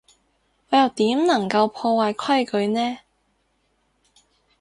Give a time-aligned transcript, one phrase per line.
[0.69, 2.97] 我又點能夠破壞規矩呢？